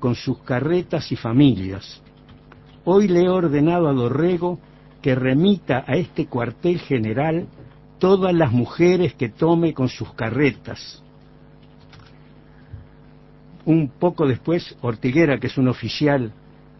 con 0.00 0.14
sus 0.14 0.38
carretas 0.38 1.12
y 1.12 1.16
familias. 1.16 2.02
Hoy 2.84 3.08
le 3.08 3.24
he 3.24 3.28
ordenado 3.28 3.88
a 3.88 3.92
Dorrego 3.92 4.58
que 5.02 5.14
remita 5.14 5.84
a 5.86 5.96
este 5.96 6.26
cuartel 6.26 6.78
general 6.80 7.46
todas 7.98 8.34
las 8.34 8.52
mujeres 8.52 9.14
que 9.14 9.28
tome 9.28 9.74
con 9.74 9.88
sus 9.88 10.12
carretas. 10.14 11.02
Un 13.64 13.88
poco 13.88 14.26
después, 14.26 14.76
Ortiguera, 14.80 15.38
que 15.38 15.48
es 15.48 15.58
un 15.58 15.68
oficial 15.68 16.32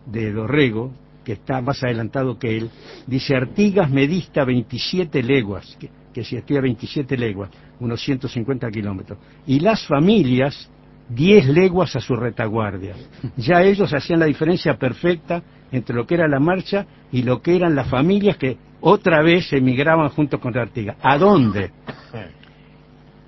de 0.06 0.32
Dorrego, 0.32 0.92
que 1.24 1.32
está 1.32 1.60
más 1.60 1.82
adelantado 1.84 2.38
que 2.38 2.56
él, 2.56 2.70
dice, 3.06 3.36
Artigas 3.36 3.90
me 3.90 4.06
dista 4.06 4.44
27 4.44 5.22
leguas, 5.22 5.76
que 6.12 6.24
si 6.24 6.36
estoy 6.36 6.56
a 6.56 6.60
27 6.60 7.16
leguas, 7.16 7.50
unos 7.80 8.02
150 8.02 8.70
kilómetros, 8.70 9.18
y 9.46 9.60
las 9.60 9.86
familias 9.86 10.70
10 11.08 11.48
leguas 11.48 11.96
a 11.96 12.00
su 12.00 12.14
retaguardia. 12.16 12.94
Ya 13.36 13.62
ellos 13.62 13.92
hacían 13.92 14.20
la 14.20 14.26
diferencia 14.26 14.76
perfecta 14.76 15.42
entre 15.72 15.94
lo 15.94 16.06
que 16.06 16.14
era 16.14 16.28
la 16.28 16.40
marcha 16.40 16.86
y 17.12 17.22
lo 17.22 17.40
que 17.40 17.56
eran 17.56 17.74
las 17.74 17.88
familias 17.88 18.36
que 18.36 18.56
otra 18.80 19.22
vez 19.22 19.52
emigraban 19.52 20.08
junto 20.10 20.38
con 20.38 20.56
Artigas. 20.56 20.96
¿A 21.02 21.18
dónde? 21.18 21.70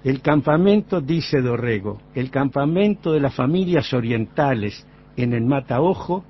El 0.05 0.23
campamento, 0.23 1.01
dice 1.01 1.41
Dorrego, 1.41 2.01
el 2.15 2.31
campamento 2.31 3.13
de 3.13 3.21
las 3.21 3.35
familias 3.35 3.93
orientales 3.93 4.87
en 5.17 5.35
el 5.35 5.45
Mataojo 5.45 6.25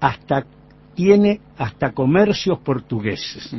hasta 0.00 0.46
tiene 0.94 1.40
hasta 1.58 1.92
comercios 1.92 2.58
portugueses. 2.58 3.54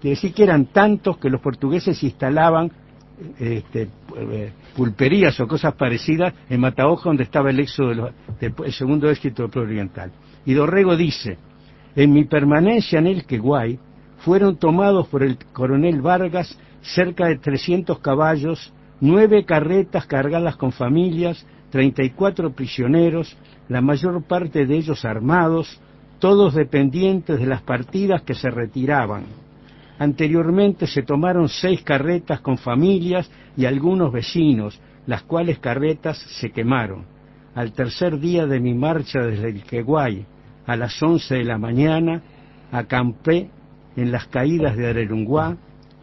Quiere 0.00 0.14
decir 0.14 0.32
que 0.32 0.44
eran 0.44 0.66
tantos 0.66 1.18
que 1.18 1.30
los 1.30 1.40
portugueses 1.40 2.02
instalaban 2.02 2.70
este, 3.38 3.88
pulperías 4.76 5.38
o 5.40 5.48
cosas 5.48 5.74
parecidas 5.74 6.34
en 6.48 6.60
Mataojo, 6.60 7.08
donde 7.08 7.24
estaba 7.24 7.50
el 7.50 7.58
éxodo 7.60 8.10
del 8.40 8.54
segundo 8.72 9.10
éxito 9.10 9.42
del 9.42 9.50
pueblo 9.50 9.70
oriental. 9.70 10.12
Y 10.46 10.54
Dorrego 10.54 10.96
dice, 10.96 11.36
en 11.96 12.12
mi 12.12 12.24
permanencia 12.24 12.98
en 12.98 13.08
el 13.08 13.24
Queguay 13.24 13.78
fueron 14.18 14.56
tomados 14.56 15.08
por 15.08 15.22
el 15.22 15.36
coronel 15.52 16.00
Vargas 16.00 16.56
cerca 16.80 17.26
de 17.26 17.38
300 17.38 17.98
caballos, 17.98 18.72
nueve 19.00 19.44
carretas 19.44 20.06
cargadas 20.06 20.56
con 20.56 20.70
familias, 20.70 21.44
34 21.70 22.52
prisioneros, 22.52 23.36
la 23.68 23.80
mayor 23.80 24.22
parte 24.22 24.64
de 24.64 24.76
ellos 24.76 25.04
armados, 25.04 25.80
todos 26.18 26.54
dependientes 26.54 27.38
de 27.38 27.46
las 27.46 27.62
partidas 27.62 28.22
que 28.22 28.34
se 28.34 28.50
retiraban. 28.50 29.24
Anteriormente 29.98 30.86
se 30.86 31.02
tomaron 31.02 31.48
seis 31.48 31.82
carretas 31.82 32.40
con 32.40 32.56
familias 32.56 33.30
y 33.56 33.64
algunos 33.64 34.12
vecinos, 34.12 34.80
las 35.06 35.22
cuales 35.22 35.58
carretas 35.58 36.18
se 36.40 36.50
quemaron. 36.50 37.04
Al 37.54 37.72
tercer 37.72 38.20
día 38.20 38.46
de 38.46 38.60
mi 38.60 38.74
marcha 38.74 39.20
desde 39.20 39.48
el 39.48 39.62
Queguay, 39.64 40.24
a 40.66 40.76
las 40.76 41.02
once 41.02 41.34
de 41.34 41.44
la 41.44 41.58
mañana, 41.58 42.22
acampé 42.70 43.50
en 43.96 44.12
las 44.12 44.26
caídas 44.28 44.76
de 44.76 44.86
Arerunguá, 44.86 45.56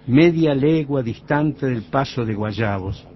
media 0.08 0.54
legua 0.54 1.02
distante 1.02 1.68
del 1.68 1.84
paso 1.84 2.26
de 2.26 2.34
Guayabos. 2.34 3.08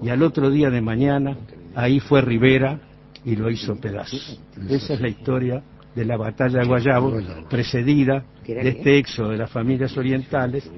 Y 0.00 0.10
al 0.10 0.22
otro 0.22 0.50
día 0.50 0.70
de 0.70 0.80
mañana, 0.80 1.36
ahí 1.74 1.98
fue 1.98 2.20
Rivera 2.20 2.78
y 3.24 3.34
lo 3.34 3.50
hizo 3.50 3.74
pedazos. 3.76 4.40
Esa 4.68 4.94
es 4.94 5.00
la 5.00 5.08
historia 5.08 5.62
de 5.94 6.04
la 6.04 6.16
batalla 6.16 6.60
de 6.60 6.66
Guayabo, 6.66 7.12
precedida 7.48 8.24
de 8.46 8.68
este 8.68 8.98
éxodo 8.98 9.30
de 9.30 9.38
las 9.38 9.50
familias 9.50 9.96
orientales 9.96 10.70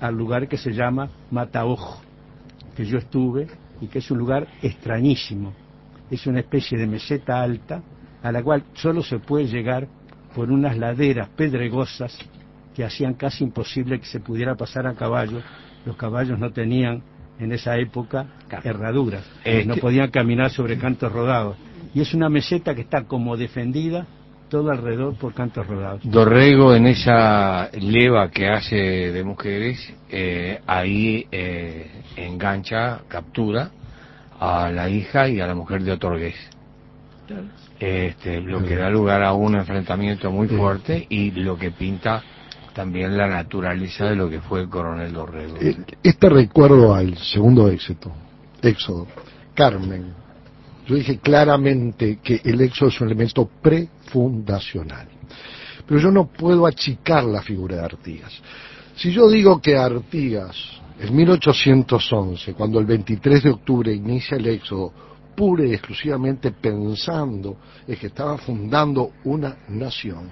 al 0.00 0.14
lugar 0.14 0.48
que 0.48 0.56
se 0.56 0.72
llama 0.72 1.08
Mataojo, 1.30 2.00
que 2.76 2.84
yo 2.84 2.98
estuve 2.98 3.48
y 3.80 3.86
que 3.88 3.98
es 3.98 4.10
un 4.10 4.18
lugar 4.18 4.46
extrañísimo. 4.62 5.52
Es 6.10 6.26
una 6.26 6.40
especie 6.40 6.78
de 6.78 6.86
meseta 6.86 7.42
alta 7.42 7.82
a 8.22 8.32
la 8.32 8.42
cual 8.42 8.64
solo 8.74 9.02
se 9.02 9.18
puede 9.18 9.46
llegar 9.46 9.88
por 10.34 10.50
unas 10.50 10.76
laderas 10.76 11.28
pedregosas 11.30 12.18
que 12.74 12.84
hacían 12.84 13.14
casi 13.14 13.44
imposible 13.44 13.98
que 13.98 14.06
se 14.06 14.20
pudiera 14.20 14.54
pasar 14.54 14.86
a 14.86 14.94
caballo. 14.94 15.40
Los 15.84 15.96
caballos 15.96 16.38
no 16.38 16.52
tenían 16.52 17.02
en 17.38 17.52
esa 17.52 17.76
época 17.76 18.26
herraduras, 18.64 19.24
no 19.66 19.76
podían 19.76 20.10
caminar 20.10 20.50
sobre 20.50 20.78
cantos 20.78 21.12
rodados. 21.12 21.56
Y 21.94 22.00
es 22.00 22.14
una 22.14 22.28
meseta 22.28 22.74
que 22.74 22.82
está 22.82 23.04
como 23.04 23.36
defendida 23.36 24.06
todo 24.48 24.70
alrededor 24.70 25.14
por 25.14 25.34
cantos 25.34 25.66
rodados. 25.66 26.00
Dorrego 26.04 26.74
en 26.74 26.86
esa 26.86 27.70
leva 27.72 28.30
que 28.30 28.48
hace 28.48 28.76
de 28.76 29.24
mujeres, 29.24 29.92
eh, 30.10 30.60
ahí 30.66 31.26
eh, 31.30 31.90
engancha, 32.16 33.00
captura 33.08 33.70
a 34.40 34.70
la 34.70 34.88
hija 34.88 35.28
y 35.28 35.40
a 35.40 35.46
la 35.46 35.54
mujer 35.54 35.82
de 35.82 35.92
Otorgués. 35.92 36.36
Este, 37.78 38.40
lo 38.40 38.64
que 38.64 38.76
da 38.76 38.88
lugar 38.88 39.22
a 39.22 39.34
un 39.34 39.54
enfrentamiento 39.54 40.30
muy 40.30 40.48
fuerte 40.48 41.06
y 41.08 41.30
lo 41.32 41.58
que 41.58 41.70
pinta 41.70 42.22
también 42.72 43.16
la 43.16 43.26
naturaleza 43.26 44.06
de 44.06 44.16
lo 44.16 44.30
que 44.30 44.40
fue 44.40 44.62
el 44.62 44.68
coronel 44.68 45.12
Dorrego. 45.12 45.56
Eh, 45.60 45.76
este 46.02 46.28
recuerdo 46.28 46.94
al 46.94 47.16
segundo 47.18 47.68
éxito, 47.68 48.12
éxodo, 48.62 49.06
Carmen, 49.54 50.14
yo 50.88 50.94
dije 50.94 51.18
claramente 51.18 52.18
que 52.22 52.40
el 52.42 52.62
éxodo 52.62 52.88
es 52.88 53.00
un 53.02 53.08
elemento 53.08 53.46
prefundacional. 53.60 55.06
Pero 55.86 56.00
yo 56.00 56.10
no 56.10 56.28
puedo 56.28 56.66
achicar 56.66 57.24
la 57.24 57.42
figura 57.42 57.76
de 57.76 57.82
Artigas. 57.82 58.32
Si 58.96 59.12
yo 59.12 59.28
digo 59.28 59.60
que 59.60 59.76
Artigas, 59.76 60.56
en 60.98 61.14
1811, 61.14 62.54
cuando 62.54 62.78
el 62.80 62.86
23 62.86 63.42
de 63.42 63.50
octubre 63.50 63.92
inicia 63.92 64.38
el 64.38 64.46
éxodo, 64.46 64.92
pura 65.36 65.66
y 65.66 65.74
exclusivamente 65.74 66.52
pensando 66.52 67.58
en 67.86 67.96
que 67.96 68.06
estaba 68.06 68.38
fundando 68.38 69.12
una 69.24 69.58
nación, 69.68 70.30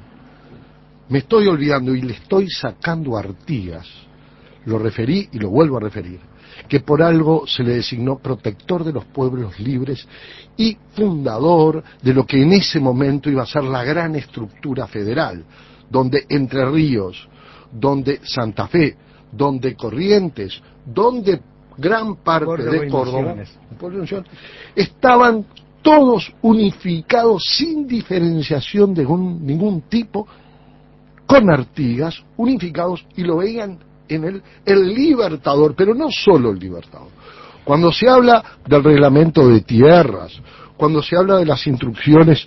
me 1.11 1.19
estoy 1.19 1.49
olvidando 1.49 1.95
y 1.95 2.01
le 2.01 2.15
estoy 2.15 2.49
sacando 2.49 3.17
Artigas, 3.17 3.87
lo 4.65 4.79
referí 4.79 5.29
y 5.33 5.39
lo 5.39 5.51
vuelvo 5.51 5.77
a 5.77 5.81
referir, 5.81 6.19
que 6.69 6.81
por 6.81 7.03
algo 7.03 7.47
se 7.47 7.63
le 7.63 7.77
designó 7.77 8.19
protector 8.19 8.85
de 8.85 8.93
los 8.93 9.05
pueblos 9.05 9.59
libres 9.61 10.07
y 10.57 10.77
fundador 10.95 11.83
de 12.03 12.15
lo 12.15 12.27
que 12.27 12.43
en 12.43 12.53
ese 12.53 12.81
momento 12.81 13.31
iba 13.31 13.43
a 13.43 13.47
ser 13.47 13.65
la 13.65 13.85
gran 13.85 14.17
estructura 14.17 14.87
federal, 14.87 15.45
donde 15.91 16.25
Entre 16.29 16.65
Ríos, 16.69 17.29
donde 17.73 18.21
Santa 18.25 18.67
Fe, 18.69 18.97
donde 19.33 19.75
Corrientes, 19.75 20.61
donde 20.85 21.41
gran 21.77 22.17
parte 22.17 22.63
de 22.63 22.89
Córdoba, 22.89 23.37
estaban 24.75 25.45
todos 25.83 26.33
unificados 26.43 27.45
sin 27.57 27.87
diferenciación 27.87 28.95
de 28.95 29.05
ningún 29.05 29.83
tipo, 29.83 30.27
con 31.27 31.51
Artigas, 31.51 32.25
unificados 32.37 33.05
y 33.17 33.23
lo 33.23 33.39
veían 33.39 33.79
en 34.09 34.25
el, 34.25 34.43
el 34.65 34.95
libertador, 34.95 35.75
pero 35.77 35.95
no 35.95 36.11
solo 36.11 36.51
el 36.51 36.59
libertador. 36.59 37.09
Cuando 37.65 37.93
se 37.93 38.09
habla 38.09 38.43
del 38.67 38.85
reglamento 38.85 39.49
de 39.49 39.61
tierras, 39.61 40.33
cuando 40.77 41.03
se 41.03 41.17
habla 41.17 41.39
de 41.39 41.47
las 41.47 41.67
instrucciones 41.67 42.47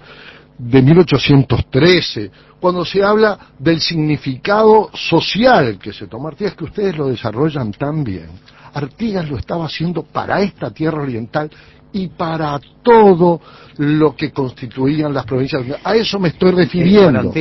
de 0.57 0.81
1813, 0.81 2.31
cuando 2.59 2.83
se 2.85 3.03
habla 3.03 3.37
del 3.57 3.79
significado 3.79 4.89
social 4.93 5.79
que 5.79 5.93
se 5.93 6.07
toma 6.07 6.29
Artigas, 6.29 6.55
que 6.55 6.65
ustedes 6.65 6.97
lo 6.97 7.07
desarrollan 7.07 7.71
tan 7.71 8.03
bien. 8.03 8.29
Artigas 8.73 9.29
lo 9.29 9.37
estaba 9.37 9.65
haciendo 9.65 10.03
para 10.03 10.41
esta 10.41 10.71
tierra 10.71 11.01
oriental 11.01 11.49
y 11.91 12.07
para 12.07 12.59
todo 12.83 13.41
lo 13.77 14.15
que 14.15 14.31
constituían 14.31 15.13
las 15.13 15.25
provincias. 15.25 15.63
A 15.83 15.95
eso 15.95 16.19
me 16.19 16.29
estoy 16.29 16.51
refiriendo. 16.51 17.31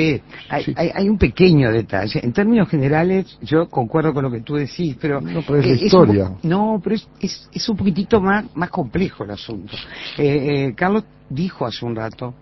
hay, 0.48 0.74
hay, 0.94 1.08
un 1.08 1.18
pequeño 1.18 1.70
detalle. 1.70 2.20
En 2.22 2.32
términos 2.32 2.68
generales, 2.68 3.38
yo 3.42 3.68
concuerdo 3.68 4.14
con 4.14 4.24
lo 4.24 4.30
que 4.30 4.40
tú 4.40 4.54
decís, 4.54 4.96
pero... 5.00 5.20
No, 5.20 5.42
pero 5.42 5.58
es 5.58 5.66
la 5.66 5.86
historia. 5.86 6.32
no, 6.42 6.80
pero 6.82 6.96
es, 7.20 7.48
es, 7.52 7.68
un 7.68 7.76
poquitito 7.76 8.20
más, 8.20 8.44
más 8.54 8.70
complejo 8.70 9.24
el 9.24 9.30
asunto. 9.30 9.76
Eh, 10.16 10.66
eh, 10.68 10.74
Carlos 10.76 11.04
dijo 11.28 11.66
hace 11.66 11.84
un 11.84 11.96
rato 11.96 12.34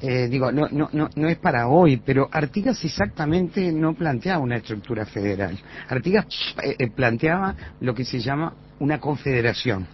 eh, 0.00 0.28
digo, 0.28 0.50
no, 0.50 0.68
no, 0.70 0.88
no, 0.92 1.08
no 1.14 1.28
es 1.28 1.38
para 1.38 1.68
hoy, 1.68 1.98
pero 2.04 2.28
Artigas 2.30 2.84
exactamente 2.84 3.72
no 3.72 3.94
planteaba 3.94 4.40
una 4.40 4.56
estructura 4.56 5.06
federal. 5.06 5.58
Artigas 5.88 6.26
eh, 6.62 6.76
eh, 6.78 6.90
planteaba 6.90 7.54
lo 7.80 7.94
que 7.94 8.04
se 8.04 8.20
llama 8.20 8.54
una 8.78 8.98
confederación 8.98 9.86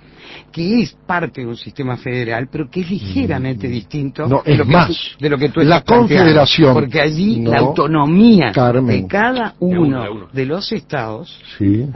que 0.52 0.82
es 0.82 0.96
parte 1.06 1.40
de 1.42 1.46
un 1.46 1.56
sistema 1.56 1.96
federal, 1.96 2.48
pero 2.50 2.70
que 2.70 2.80
es 2.80 2.90
ligeramente 2.90 3.68
mm. 3.68 3.70
distinto 3.70 4.22
de, 4.44 4.56
lo 4.56 4.66
que 4.66 4.96
de 5.20 5.30
lo 5.30 5.38
que 5.38 5.48
tú 5.48 5.60
La 5.60 5.82
confederación. 5.82 6.74
Porque 6.74 7.00
allí 7.00 7.42
la 7.42 7.58
autonomía 7.58 8.52
de 8.52 9.06
cada 9.06 9.54
uno 9.60 10.28
de, 10.32 10.46
los 10.46 10.70
estados 10.72 11.40
sí 11.58 11.86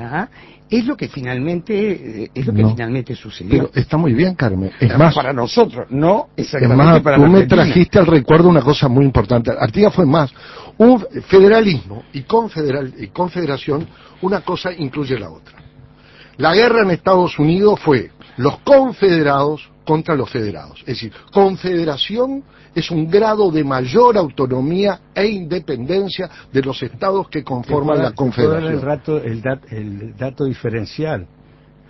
es 0.70 0.86
lo 0.86 0.96
que 0.96 1.08
finalmente 1.08 2.22
eh, 2.24 2.30
es 2.32 2.46
lo 2.46 2.54
que 2.54 2.64
finalmente 2.64 3.16
sucedió. 3.16 3.50
Pero 3.50 3.70
está 3.74 3.96
muy 3.96 4.14
bien, 4.14 4.34
Carmen. 4.34 4.70
Es 4.78 4.96
más 4.96 5.14
para 5.14 5.32
nosotros, 5.32 5.86
no 5.90 6.28
exactamente 6.36 6.98
es 6.98 7.04
más, 7.04 7.16
tú 7.16 7.26
me 7.26 7.46
trajiste 7.46 7.98
al 7.98 8.06
recuerdo 8.06 8.48
una 8.48 8.62
cosa 8.62 8.88
muy 8.88 9.04
importante. 9.04 9.50
Artigas 9.50 9.92
fue 9.92 10.06
más 10.06 10.32
un 10.78 11.04
federalismo 11.26 12.04
y, 12.12 12.22
confederal, 12.22 12.94
y 12.98 13.08
confederación, 13.08 13.86
una 14.22 14.42
cosa 14.42 14.72
incluye 14.72 15.18
la 15.18 15.30
otra. 15.30 15.58
La 16.40 16.54
guerra 16.54 16.84
en 16.84 16.90
Estados 16.90 17.38
Unidos 17.38 17.78
fue 17.80 18.12
los 18.38 18.60
confederados 18.60 19.70
contra 19.84 20.14
los 20.14 20.30
federados. 20.30 20.80
Es 20.80 20.86
decir, 20.86 21.12
confederación 21.30 22.42
es 22.74 22.90
un 22.90 23.10
grado 23.10 23.50
de 23.50 23.62
mayor 23.62 24.16
autonomía 24.16 25.00
e 25.14 25.26
independencia 25.26 26.30
de 26.50 26.62
los 26.62 26.82
estados 26.82 27.28
que 27.28 27.44
conforman 27.44 28.02
la 28.02 28.12
confederación. 28.12 28.72
El, 28.72 28.80
rato, 28.80 29.18
el, 29.18 29.42
el 29.70 30.16
dato 30.16 30.46
diferencial. 30.46 31.26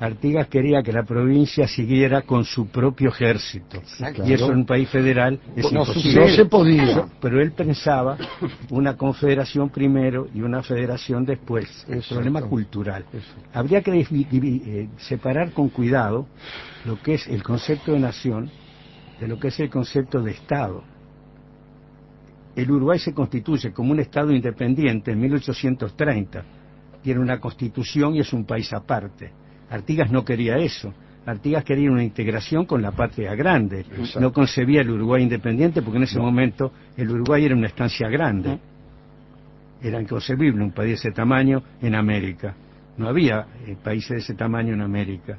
Artigas 0.01 0.49
quería 0.49 0.83
que 0.83 0.95
la 0.95 1.03
provincia 1.03 1.69
siguiera 1.69 2.23
con 2.23 2.45
su 2.45 2.69
propio 2.69 3.11
ejército. 3.11 3.83
Y 4.25 4.33
eso 4.33 4.51
en 4.51 4.61
un 4.61 4.67
país 4.67 4.89
federal 4.89 5.39
es 5.55 5.71
no, 5.71 5.81
imposible. 5.81 6.21
No 6.23 6.29
se 6.29 6.47
podía. 6.47 7.07
Pero 7.21 7.39
él 7.39 7.53
pensaba 7.53 8.17
una 8.71 8.97
confederación 8.97 9.69
primero 9.69 10.27
y 10.35 10.41
una 10.41 10.63
federación 10.63 11.27
después. 11.27 11.85
Es 11.87 12.11
un 12.11 12.17
problema 12.17 12.41
cultural. 12.41 13.05
Habría 13.53 13.83
que 13.83 13.93
eh, 14.01 14.89
separar 14.97 15.53
con 15.53 15.69
cuidado 15.69 16.27
lo 16.87 16.99
que 17.03 17.15
es 17.15 17.29
el 17.29 17.43
concepto 17.43 17.93
de 17.93 18.01
nación 18.01 18.51
de 19.21 19.29
lo 19.29 19.39
que 19.39 19.49
es 19.49 19.61
el 19.61 19.69
concepto 19.69 20.23
de 20.23 20.31
Estado. 20.31 20.83
El 22.57 22.71
Uruguay 22.71 22.99
se 22.99 23.13
constituye 23.13 23.71
como 23.71 23.93
un 23.93 24.01
Estado 24.01 24.33
independiente 24.33 25.13
en 25.13 25.21
1830. 25.21 26.43
Tiene 27.03 27.21
una 27.21 27.39
constitución 27.39 28.15
y 28.15 28.21
es 28.21 28.33
un 28.33 28.47
país 28.47 28.73
aparte. 28.73 29.40
Artigas 29.71 30.11
no 30.11 30.25
quería 30.25 30.59
eso. 30.59 30.93
Artigas 31.27 31.65
quería 31.65 31.91
una 31.91 32.03
integración 32.03 32.67
con 32.67 32.83
la 32.83 32.93
patria 32.93 33.35
grande. 33.35 33.85
No 34.19 34.33
concebía 34.33 34.81
el 34.81 34.91
Uruguay 34.91 35.23
independiente 35.23 35.83
porque 35.83 35.99
en 35.99 36.05
ese 36.05 36.19
momento 36.19 36.73
el 36.97 37.11
Uruguay 37.11 37.45
era 37.45 37.55
una 37.55 37.69
estancia 37.69 38.09
grande. 38.09 38.59
Era 39.83 40.01
inconcebible 40.01 40.63
un 40.63 40.73
país 40.73 40.91
de 40.91 41.09
ese 41.09 41.13
tamaño 41.13 41.63
en 41.81 41.95
América. 41.95 42.55
No 42.99 43.09
había 43.09 43.47
eh, 43.67 43.77
países 43.83 44.11
de 44.11 44.17
ese 44.19 44.35
tamaño 44.35 44.75
en 44.75 44.83
América 44.83 45.39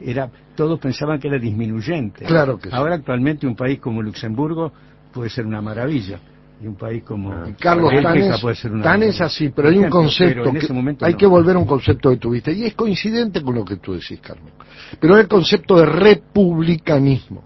era 0.00 0.30
todos 0.54 0.78
pensaban 0.78 1.18
que 1.18 1.28
era 1.28 1.38
disminuyente. 1.38 2.24
Claro 2.24 2.58
que 2.58 2.68
Ahora 2.70 2.96
actualmente 2.96 3.46
un 3.46 3.56
país 3.56 3.78
como 3.78 4.02
Luxemburgo 4.02 4.72
puede 5.12 5.30
ser 5.30 5.46
una 5.46 5.62
maravilla 5.62 6.18
y 6.60 6.66
un 6.66 6.76
país 6.76 7.02
como 7.04 7.32
ah. 7.32 7.46
Carlos 7.58 7.92
puede 8.40 8.56
ser 8.56 8.72
una 8.72 8.82
tan 8.82 9.02
es 9.02 9.20
así, 9.20 9.50
pero 9.50 9.68
hay 9.68 9.78
un 9.78 9.90
concepto 9.90 10.52
que 10.52 11.04
hay 11.04 11.14
que 11.14 11.26
volver 11.26 11.56
a 11.56 11.58
un 11.58 11.66
concepto 11.66 12.10
que 12.10 12.16
tuviste 12.16 12.52
y 12.52 12.64
es 12.64 12.74
coincidente 12.74 13.42
con 13.42 13.54
lo 13.54 13.64
que 13.64 13.76
tú 13.76 13.92
decís, 13.92 14.20
Carmen. 14.20 14.52
Pero 14.98 15.14
es 15.14 15.20
el 15.20 15.28
concepto 15.28 15.76
de 15.76 15.86
republicanismo, 15.86 17.44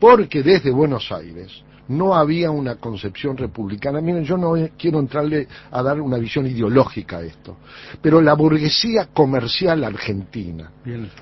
porque 0.00 0.42
desde 0.42 0.70
Buenos 0.70 1.10
Aires 1.12 1.62
no 1.88 2.14
había 2.14 2.50
una 2.50 2.76
concepción 2.76 3.36
republicana. 3.36 4.00
Miren, 4.00 4.24
yo 4.24 4.36
no 4.36 4.54
quiero 4.78 4.98
entrarle 4.98 5.48
a 5.70 5.82
dar 5.82 6.00
una 6.00 6.18
visión 6.18 6.46
ideológica 6.46 7.18
a 7.18 7.22
esto, 7.22 7.56
pero 8.00 8.20
la 8.20 8.34
burguesía 8.34 9.08
comercial 9.12 9.84
argentina, 9.84 10.70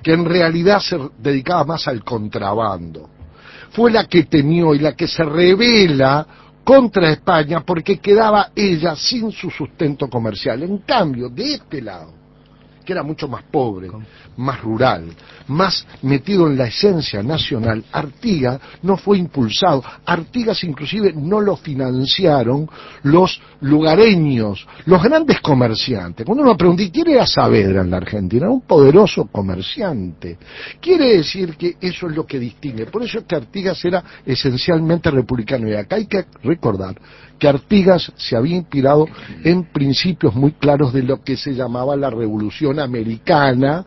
que 0.03 0.12
en 0.12 0.25
realidad 0.25 0.81
se 0.81 0.99
dedicaba 1.19 1.65
más 1.65 1.89
al 1.89 2.05
contrabando, 2.05 3.11
fue 3.71 3.91
la 3.91 4.05
que 4.05 4.25
temió 4.25 4.75
y 4.75 4.79
la 4.79 4.95
que 4.95 5.07
se 5.07 5.25
revela 5.25 6.27
contra 6.66 7.12
España 7.12 7.61
porque 7.64 8.00
quedaba 8.00 8.50
ella 8.57 8.96
sin 8.96 9.31
su 9.31 9.48
sustento 9.50 10.09
comercial. 10.09 10.64
En 10.64 10.79
cambio, 10.79 11.29
de 11.29 11.55
este 11.55 11.81
lado, 11.81 12.12
que 12.87 12.92
era 12.92 13.03
mucho 13.03 13.29
más 13.29 13.42
pobre, 13.42 13.90
más 14.37 14.61
rural, 14.62 15.09
más 15.49 15.87
metido 16.03 16.46
en 16.46 16.57
la 16.57 16.68
esencia 16.68 17.22
nacional, 17.22 17.85
Artigas 17.92 18.61
no 18.83 18.96
fue 18.96 19.18
impulsado. 19.18 19.83
Artigas 20.07 20.62
inclusive 20.64 21.12
no 21.12 21.40
lo 21.40 21.57
financiaron 21.57 22.70
los 23.03 23.40
lugareños, 23.61 24.66
los 24.87 25.03
grandes 25.03 25.40
comerciantes. 25.40 26.25
Cuando 26.25 26.44
uno 26.44 26.57
pregunta, 26.57 26.85
quién 26.92 27.09
era 27.11 27.27
Saavedra 27.27 27.83
en 27.83 27.90
la 27.90 27.96
Argentina? 27.96 28.49
Un 28.49 28.62
poderoso 28.62 29.27
comerciante. 29.27 30.38
Quiere 30.81 31.16
decir 31.16 31.57
que 31.57 31.77
eso 31.81 32.09
es 32.09 32.14
lo 32.16 32.25
que 32.25 32.38
distingue. 32.38 32.87
Por 32.87 33.03
eso 33.03 33.18
es 33.18 33.25
que 33.25 33.35
Artigas 33.35 33.85
era 33.85 34.03
esencialmente 34.25 35.11
republicano. 35.11 35.68
Y 35.68 35.75
acá 35.75 35.96
hay 35.96 36.07
que 36.07 36.25
recordar 36.44 36.96
que 37.38 37.49
Artigas 37.49 38.12
se 38.16 38.37
había 38.37 38.57
inspirado 38.57 39.07
en 39.44 39.64
principios 39.64 40.35
muy 40.35 40.53
claros 40.53 40.92
de 40.92 41.03
lo 41.03 41.22
que 41.22 41.37
se 41.37 41.53
llamaba 41.53 41.96
la 41.96 42.11
Revolución 42.11 42.76
Americana 42.79 43.85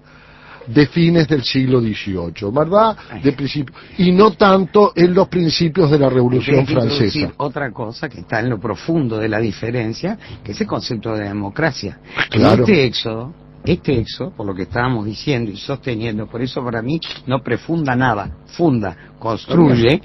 de 0.67 0.85
fines 0.87 1.27
del 1.27 1.43
siglo 1.43 1.81
XVIII, 1.81 2.51
¿verdad? 2.51 2.95
De 3.23 3.31
principio, 3.31 3.73
y 3.97 4.11
no 4.11 4.31
tanto 4.31 4.93
en 4.95 5.13
los 5.13 5.27
principios 5.27 5.89
de 5.89 5.97
la 5.97 6.09
Revolución 6.09 6.65
Francesa. 6.67 7.33
Otra 7.37 7.71
cosa 7.71 8.07
que 8.07 8.19
está 8.19 8.39
en 8.39 8.49
lo 8.49 8.59
profundo 8.59 9.17
de 9.17 9.29
la 9.29 9.39
diferencia, 9.39 10.17
que 10.43 10.51
es 10.51 10.61
el 10.61 10.67
concepto 10.67 11.15
de 11.15 11.23
democracia. 11.23 11.97
Claro. 12.29 12.63
Este 12.63 12.85
éxodo 12.85 13.33
este 13.71 13.99
exo, 13.99 14.31
por 14.35 14.45
lo 14.45 14.55
que 14.55 14.63
estábamos 14.63 15.05
diciendo 15.05 15.51
y 15.51 15.57
sosteniendo, 15.57 16.27
por 16.27 16.41
eso 16.41 16.63
para 16.63 16.81
mí 16.81 16.99
no 17.27 17.41
prefunda 17.41 17.95
nada, 17.95 18.37
funda, 18.47 18.95
construye, 19.19 20.01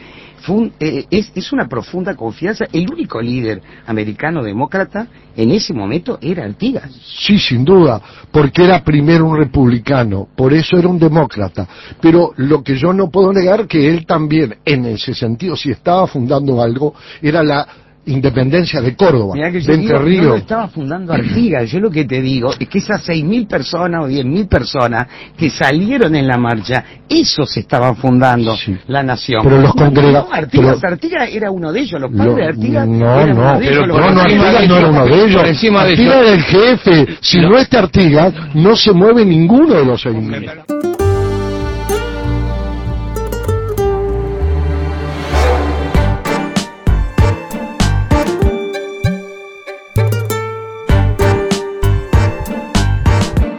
eh, 0.79 1.07
es, 1.11 1.33
es, 1.35 1.53
una 1.53 1.67
profunda 1.69 2.15
confianza. 2.15 2.67
El 2.73 2.91
único 2.93 3.21
líder 3.21 3.63
americano 3.87 4.43
demócrata 4.43 5.07
en 5.35 5.51
ese 5.51 5.73
momento 5.73 6.19
era 6.21 6.45
Artigas. 6.45 6.91
Sí, 7.03 7.39
sin 7.39 7.65
duda, 7.65 8.01
porque 8.31 8.65
era 8.65 8.85
primero 8.85 9.27
un 9.27 9.39
republicano, 9.39 10.29
por 10.37 10.53
eso 10.53 10.77
era 10.77 10.89
un 10.89 10.99
demócrata. 10.99 11.67
Pero 12.01 12.33
lo 12.37 12.63
que 12.63 12.77
yo 12.77 12.93
no 12.93 13.11
puedo 13.11 13.33
negar 13.33 13.67
que 13.67 13.89
él 13.89 14.05
también, 14.05 14.57
en 14.65 14.85
ese 14.87 15.15
sentido, 15.15 15.57
si 15.57 15.71
estaba 15.71 16.07
fundando 16.07 16.61
algo, 16.61 16.95
era 17.23 17.43
la 17.43 17.67
independencia 18.07 18.81
de 18.81 18.95
Córdoba, 18.95 19.35
de 19.35 19.75
Entre 19.75 19.99
Ríos. 19.99 20.27
No 20.27 20.37
estaba 20.37 20.69
fundando 20.69 21.13
Artigas, 21.13 21.71
yo 21.71 21.81
lo 21.81 21.91
que 21.91 22.05
te 22.05 22.21
digo 22.21 22.53
es 22.59 22.69
que 22.69 22.79
esas 22.79 23.07
6.000 23.09 23.47
personas 23.47 24.05
o 24.05 24.09
10.000 24.09 24.49
personas 24.49 25.07
que 25.37 25.51
salieron 25.51 26.15
en 26.15 26.27
la 26.27 26.37
marcha, 26.37 26.85
esos 27.09 27.57
estaban 27.57 27.97
fundando 27.97 28.57
la 28.89 29.03
nación. 29.03 29.43
Pero 29.43 29.61
los 29.61 29.75
congregados... 29.75 30.29
Artigas, 30.33 30.85
Artigas 30.85 31.29
era 31.33 31.51
uno 31.51 31.73
de 31.73 31.81
ellos, 31.81 32.01
los 32.01 32.13
padres 32.13 32.37
de 32.37 32.45
Artigas 32.45 32.89
no, 32.89 33.21
eran 33.21 33.37
no, 33.37 33.59
de 33.59 33.69
ellos. 33.69 33.89
no, 33.89 34.11
no, 34.11 34.21
Artigas 34.21 34.69
no 34.69 34.77
era 34.77 34.89
uno 34.89 35.07
de 35.07 35.25
ellos. 35.25 35.43
Artigas 35.43 35.89
era 35.99 36.33
el 36.33 36.43
jefe. 36.43 37.07
Si 37.21 37.41
no, 37.41 37.57
está 37.59 37.81
Artigas, 37.81 38.33
no 38.55 38.77
se 38.77 38.93
mueve 38.93 39.25
ninguno 39.25 39.75
de 39.75 39.85
los 39.85 40.05
6.000. 40.05 40.94